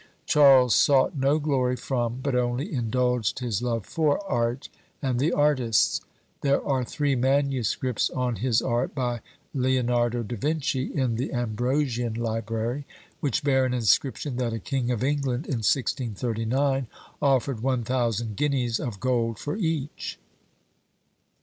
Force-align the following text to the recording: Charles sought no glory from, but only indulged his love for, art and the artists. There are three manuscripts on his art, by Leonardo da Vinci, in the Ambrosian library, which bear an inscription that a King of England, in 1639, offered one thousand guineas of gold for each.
Charles 0.25 0.73
sought 0.73 1.15
no 1.15 1.37
glory 1.37 1.75
from, 1.75 2.21
but 2.23 2.33
only 2.33 2.73
indulged 2.73 3.37
his 3.37 3.61
love 3.61 3.85
for, 3.85 4.17
art 4.27 4.67
and 4.99 5.19
the 5.19 5.31
artists. 5.31 6.01
There 6.41 6.59
are 6.65 6.83
three 6.83 7.13
manuscripts 7.15 8.09
on 8.09 8.37
his 8.37 8.63
art, 8.63 8.95
by 8.95 9.21
Leonardo 9.53 10.23
da 10.23 10.35
Vinci, 10.35 10.85
in 10.91 11.17
the 11.17 11.31
Ambrosian 11.31 12.15
library, 12.15 12.87
which 13.19 13.43
bear 13.43 13.63
an 13.63 13.75
inscription 13.75 14.37
that 14.37 14.53
a 14.53 14.59
King 14.59 14.89
of 14.89 15.03
England, 15.03 15.45
in 15.45 15.57
1639, 15.61 16.87
offered 17.21 17.59
one 17.59 17.83
thousand 17.83 18.35
guineas 18.37 18.79
of 18.79 18.99
gold 18.99 19.37
for 19.37 19.55
each. 19.55 20.17